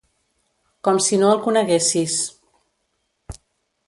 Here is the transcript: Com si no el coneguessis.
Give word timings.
Com 0.87 1.01
si 1.07 1.19
no 1.23 1.29
el 1.33 1.43
coneguessis. 1.47 2.15